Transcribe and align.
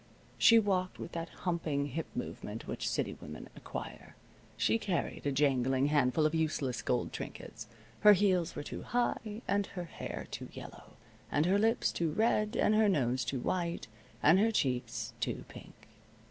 She 0.39 0.57
walked 0.57 0.97
with 0.97 1.11
that 1.11 1.29
humping 1.29 1.89
hip 1.89 2.07
movement 2.15 2.67
which 2.67 2.89
city 2.89 3.15
women 3.21 3.49
acquire. 3.55 4.15
She 4.57 4.79
carried 4.79 5.27
a 5.27 5.31
jangling 5.31 5.89
handful 5.89 6.25
of 6.25 6.33
useless 6.33 6.81
gold 6.81 7.13
trinkets. 7.13 7.67
Her 7.99 8.13
heels 8.13 8.55
were 8.55 8.63
too 8.63 8.81
high, 8.81 9.43
and 9.47 9.67
her 9.67 9.83
hair 9.83 10.25
too 10.31 10.49
yellow, 10.53 10.93
and 11.31 11.45
her 11.45 11.59
lips 11.59 11.91
too 11.91 12.13
red, 12.13 12.55
and 12.55 12.73
her 12.73 12.89
nose 12.89 13.23
too 13.23 13.41
white, 13.41 13.85
and 14.23 14.39
her 14.39 14.49
cheeks 14.51 15.13
too 15.19 15.45
pink. 15.47 15.87